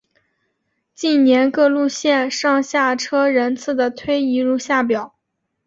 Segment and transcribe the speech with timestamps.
[0.95, 5.13] 近年各路线上下车人次的推移如下表。